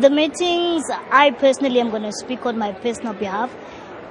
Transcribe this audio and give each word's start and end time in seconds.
the 0.00 0.10
meetings, 0.10 0.84
I 1.10 1.30
personally 1.30 1.80
am 1.80 1.90
going 1.90 2.02
to 2.02 2.12
speak 2.12 2.44
on 2.46 2.58
my 2.58 2.72
personal 2.72 3.14
behalf. 3.14 3.54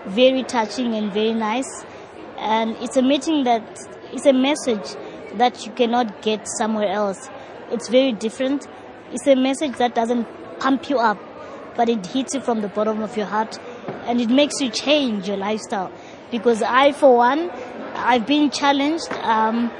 Very 0.05 0.43
touching 0.43 0.93
and 0.95 1.11
very 1.11 1.33
nice. 1.33 1.85
And 2.37 2.75
it's 2.77 2.97
a 2.97 3.01
meeting 3.01 3.43
that, 3.43 3.63
it's 4.11 4.25
a 4.25 4.33
message 4.33 4.95
that 5.35 5.65
you 5.65 5.71
cannot 5.73 6.21
get 6.21 6.47
somewhere 6.57 6.89
else. 6.89 7.29
It's 7.71 7.89
very 7.89 8.11
different. 8.13 8.67
It's 9.11 9.27
a 9.27 9.35
message 9.35 9.77
that 9.77 9.95
doesn't 9.95 10.25
pump 10.59 10.89
you 10.89 10.99
up, 10.99 11.19
but 11.75 11.89
it 11.89 12.05
hits 12.07 12.33
you 12.33 12.41
from 12.41 12.61
the 12.61 12.69
bottom 12.69 13.01
of 13.01 13.17
your 13.17 13.25
heart 13.25 13.59
and 14.05 14.21
it 14.21 14.29
makes 14.29 14.61
you 14.61 14.69
change 14.69 15.27
your 15.27 15.37
lifestyle. 15.37 15.91
Because 16.31 16.61
I, 16.61 16.93
for 16.93 17.17
one, 17.17 17.51
I've 17.95 18.25
been 18.25 18.49
challenged 18.49 19.11
um, 19.21 19.71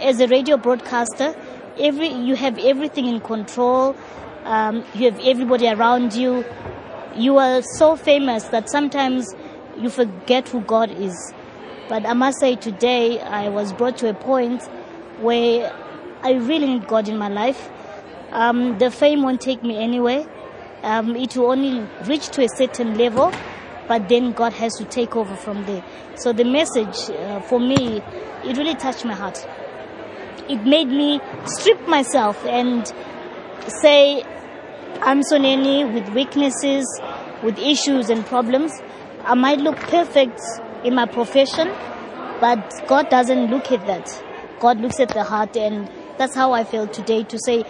as 0.00 0.20
a 0.20 0.28
radio 0.28 0.56
broadcaster. 0.56 1.34
Every 1.78 2.08
you 2.08 2.36
have 2.36 2.58
everything 2.58 3.06
in 3.06 3.20
control. 3.20 3.96
Um, 4.44 4.84
you 4.94 5.10
have 5.10 5.20
everybody 5.20 5.68
around 5.68 6.14
you. 6.14 6.44
You 7.14 7.38
are 7.38 7.62
so 7.62 7.96
famous 7.96 8.44
that 8.44 8.68
sometimes 8.70 9.34
you 9.78 9.90
forget 9.90 10.48
who 10.48 10.60
God 10.60 10.90
is. 10.90 11.32
But 11.88 12.06
I 12.06 12.12
must 12.14 12.40
say, 12.40 12.56
today 12.56 13.20
I 13.20 13.48
was 13.48 13.72
brought 13.72 13.98
to 13.98 14.08
a 14.08 14.14
point 14.14 14.62
where 15.20 15.72
I 16.22 16.32
really 16.32 16.66
need 16.66 16.86
God 16.86 17.08
in 17.08 17.18
my 17.18 17.28
life. 17.28 17.70
Um, 18.30 18.78
the 18.78 18.90
fame 18.90 19.22
won't 19.22 19.40
take 19.40 19.62
me 19.62 19.76
anywhere. 19.76 20.26
Um, 20.82 21.14
it 21.14 21.36
will 21.36 21.50
only 21.50 21.86
reach 22.06 22.28
to 22.30 22.44
a 22.44 22.48
certain 22.48 22.96
level, 22.96 23.32
but 23.86 24.08
then 24.08 24.32
God 24.32 24.52
has 24.54 24.74
to 24.74 24.84
take 24.84 25.14
over 25.14 25.36
from 25.36 25.64
there. 25.66 25.84
So 26.16 26.32
the 26.32 26.44
message 26.44 27.10
uh, 27.10 27.40
for 27.42 27.60
me, 27.60 28.02
it 28.44 28.56
really 28.56 28.74
touched 28.74 29.04
my 29.04 29.14
heart. 29.14 29.46
It 30.48 30.64
made 30.64 30.88
me 30.88 31.20
strip 31.44 31.86
myself 31.86 32.44
and 32.46 32.92
say, 33.80 34.24
I'm 35.00 35.20
Soneni 35.22 35.92
with 35.92 36.08
weaknesses, 36.14 36.86
with 37.42 37.58
issues 37.58 38.10
and 38.10 38.24
problems. 38.26 38.72
I 39.24 39.34
might 39.34 39.58
look 39.58 39.76
perfect 39.76 40.40
in 40.84 40.94
my 40.94 41.06
profession, 41.06 41.68
but 42.40 42.72
God 42.86 43.08
doesn't 43.08 43.50
look 43.50 43.72
at 43.72 43.86
that. 43.86 44.22
God 44.60 44.80
looks 44.80 45.00
at 45.00 45.08
the 45.08 45.24
heart 45.24 45.56
and 45.56 45.90
that's 46.18 46.34
how 46.34 46.52
I 46.52 46.64
feel 46.64 46.86
today 46.86 47.24
to 47.24 47.38
say, 47.38 47.64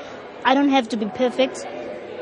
I 0.45 0.55
don't 0.55 0.69
have 0.71 0.89
to 0.91 0.97
be 0.97 1.07
perfect. 1.07 1.65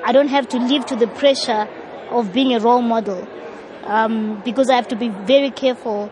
I 0.05 0.13
don't 0.13 0.29
have 0.29 0.49
to 0.51 0.59
live 0.59 0.87
to 0.87 0.97
the 0.97 1.09
pressure 1.09 1.69
of 2.11 2.33
being 2.33 2.55
a 2.55 2.61
role 2.61 2.83
model. 2.83 3.27
Um, 3.85 4.41
because 4.45 4.71
I 4.71 4.77
have 4.77 4.89
to 4.89 4.97
be 4.97 5.09
very 5.09 5.51
careful 5.51 6.07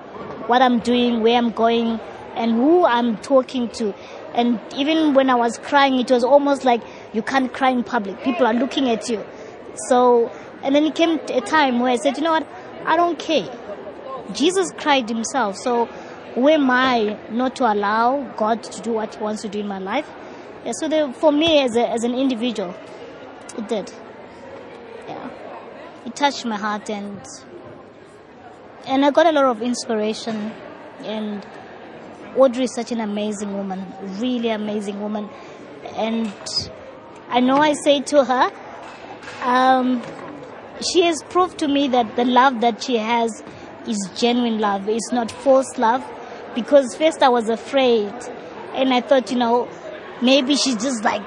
what 0.49 0.63
I'm 0.63 0.81
doing, 0.81 1.23
where 1.23 1.37
I'm 1.37 1.51
going, 1.51 2.01
and 2.39 2.53
who 2.53 2.87
I'm 2.87 3.17
talking 3.19 3.69
to. 3.71 3.95
And 4.35 4.61
even 4.75 5.15
when 5.15 5.29
I 5.29 5.35
was 5.35 5.59
crying, 5.59 5.99
it 5.99 6.11
was 6.11 6.23
almost 6.23 6.65
like 6.65 6.81
you 7.13 7.23
can't 7.23 7.53
cry 7.53 7.71
in 7.71 7.83
public. 7.83 8.23
People 8.23 8.47
are 8.47 8.55
looking 8.55 8.89
at 8.89 9.09
you. 9.09 9.25
So, 9.89 10.31
and 10.63 10.75
then 10.75 10.85
it 10.85 10.95
came 10.95 11.19
a 11.29 11.41
time 11.41 11.81
where 11.81 11.91
I 11.91 11.97
said, 11.97 12.17
you 12.17 12.23
know 12.23 12.33
what? 12.33 12.47
I 12.87 12.97
don't 12.97 13.19
care. 13.19 13.49
Jesus 14.33 14.73
cried 14.79 15.09
himself. 15.09 15.57
So, 15.57 15.87
who 16.35 16.49
am 16.49 16.71
I 16.71 17.19
not 17.31 17.57
to 17.57 17.73
allow 17.73 18.23
God 18.37 18.63
to 18.63 18.83
do 18.83 18.93
what 18.93 19.15
He 19.15 19.23
wants 19.23 19.43
to 19.43 19.49
do 19.49 19.61
in 19.61 19.67
my 19.67 19.79
life? 19.79 20.09
Yeah, 20.65 20.73
so, 20.79 20.89
the, 20.89 21.13
for 21.15 21.33
me 21.33 21.61
as, 21.61 21.77
a, 21.77 21.89
as 21.89 22.05
an 22.05 22.15
individual, 22.15 22.75
it 23.57 23.69
did. 23.69 23.93
Yeah. 25.09 25.31
It 26.07 26.15
touched 26.15 26.45
my 26.45 26.57
heart 26.57 26.89
and 26.91 27.21
and 28.87 29.05
I 29.05 29.11
got 29.11 29.27
a 29.27 29.33
lot 29.33 29.45
of 29.45 29.61
inspiration 29.61 30.53
and 31.05 31.47
Audrey 32.37 32.65
is 32.65 32.75
such 32.75 32.93
an 32.93 33.01
amazing 33.01 33.55
woman, 33.55 33.87
really 34.19 34.51
amazing 34.51 35.01
woman. 35.01 35.29
And 35.97 36.33
I 37.29 37.41
know 37.41 37.59
I 37.59 37.75
say 37.75 38.01
to 38.03 38.25
her, 38.25 38.51
um, 39.43 40.03
she 40.93 41.03
has 41.03 41.23
proved 41.25 41.59
to 41.59 41.69
me 41.69 41.89
that 41.89 42.17
the 42.17 42.25
love 42.25 42.61
that 42.61 42.83
she 42.83 42.97
has 42.97 43.43
is 43.87 44.11
genuine 44.17 44.59
love. 44.59 44.89
It's 44.89 45.13
not 45.13 45.31
false 45.31 45.79
love. 45.79 46.05
Because 46.55 46.97
first 46.97 47.23
I 47.23 47.29
was 47.29 47.49
afraid 47.49 48.13
and 48.75 48.93
I 48.93 49.01
thought, 49.01 49.31
you 49.31 49.39
know, 49.39 49.69
maybe 50.23 50.57
she's 50.57 50.77
just 50.77 51.05
like, 51.05 51.23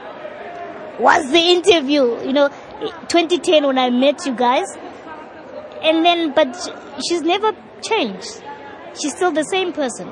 what's 1.00 1.30
the 1.31 1.40
interview? 1.40 2.20
You 2.25 2.34
know, 2.34 2.50
2010 3.08 3.66
when 3.66 3.78
I 3.78 3.90
met 3.90 4.25
you 4.25 4.34
guys. 4.36 4.68
And 5.81 6.06
then, 6.06 6.34
but 6.34 6.56
she's 7.08 7.22
never 7.22 7.56
changed. 7.81 8.44
She's 9.02 9.16
still 9.16 9.31
the 9.31 9.44
same 9.44 9.74
person. 9.74 10.12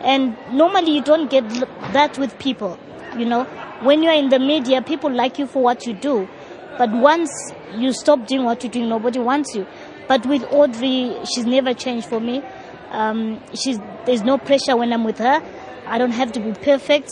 And 0.00 0.36
normally 0.52 0.92
you 0.92 1.02
don't 1.02 1.28
get 1.30 1.48
that 1.92 2.18
with 2.18 2.38
people, 2.38 2.78
you 3.16 3.24
know. 3.24 3.44
When 3.82 4.02
you're 4.02 4.12
in 4.12 4.28
the 4.28 4.38
media, 4.38 4.82
people 4.82 5.10
like 5.10 5.38
you 5.38 5.46
for 5.46 5.62
what 5.62 5.86
you 5.86 5.92
do. 5.92 6.28
But 6.78 6.90
once 6.92 7.30
you 7.76 7.92
stop 7.92 8.26
doing 8.26 8.44
what 8.44 8.62
you're 8.62 8.72
doing, 8.72 8.88
nobody 8.88 9.18
wants 9.18 9.54
you. 9.54 9.66
But 10.06 10.24
with 10.26 10.44
Audrey, 10.50 11.14
she's 11.34 11.44
never 11.44 11.74
changed 11.74 12.06
for 12.06 12.20
me. 12.20 12.42
Um, 12.90 13.40
she's, 13.54 13.78
there's 14.06 14.22
no 14.22 14.38
pressure 14.38 14.76
when 14.76 14.92
I'm 14.92 15.04
with 15.04 15.18
her. 15.18 15.42
I 15.86 15.98
don't 15.98 16.12
have 16.12 16.32
to 16.32 16.40
be 16.40 16.52
perfect. 16.52 17.10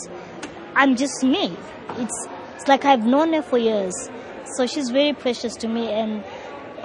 I'm 0.75 0.95
just 0.95 1.23
me. 1.23 1.55
It's, 1.97 2.27
it's 2.55 2.67
like 2.67 2.85
I've 2.85 3.05
known 3.05 3.33
her 3.33 3.41
for 3.41 3.57
years. 3.57 4.09
So 4.55 4.65
she's 4.65 4.89
very 4.89 5.13
precious 5.13 5.55
to 5.57 5.67
me 5.67 5.89
and, 5.89 6.23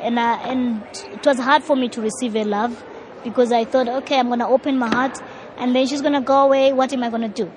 and, 0.00 0.18
uh, 0.18 0.38
and 0.42 0.82
it 1.12 1.24
was 1.24 1.38
hard 1.38 1.62
for 1.62 1.76
me 1.76 1.88
to 1.90 2.00
receive 2.00 2.32
her 2.34 2.44
love 2.44 2.84
because 3.22 3.52
I 3.52 3.64
thought, 3.64 3.88
okay, 3.88 4.18
I'm 4.18 4.26
going 4.26 4.40
to 4.40 4.46
open 4.46 4.78
my 4.78 4.88
heart 4.88 5.18
and 5.56 5.74
then 5.74 5.86
she's 5.86 6.00
going 6.00 6.14
to 6.14 6.20
go 6.20 6.44
away. 6.44 6.72
What 6.72 6.92
am 6.92 7.02
I 7.02 7.10
going 7.10 7.22
to 7.22 7.28
do? 7.28 7.50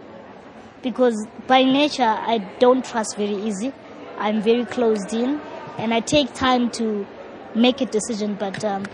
Because 0.81 1.15
by 1.47 1.63
nature, 1.63 2.03
I 2.03 2.39
don't 2.59 2.85
trust 2.85 3.15
very 3.17 3.35
easy. 3.35 3.73
I'm 4.17 4.41
very 4.41 4.65
closed 4.65 5.13
in 5.13 5.41
and 5.77 5.93
I 5.93 5.99
take 5.99 6.33
time 6.33 6.69
to 6.71 7.05
make 7.55 7.81
a 7.81 7.85
decision. 7.85 8.35
But 8.35 8.63
um, 8.63 8.85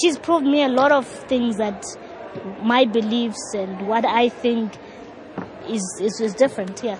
she's 0.00 0.18
proved 0.18 0.46
me 0.46 0.62
a 0.62 0.68
lot 0.68 0.92
of 0.92 1.06
things 1.06 1.56
that 1.56 1.84
my 2.62 2.84
beliefs 2.84 3.54
and 3.54 3.86
what 3.86 4.04
I 4.04 4.28
think 4.28 4.72
is, 5.68 5.82
is, 6.00 6.20
is 6.20 6.34
different. 6.34 6.82
Yeah. 6.82 6.98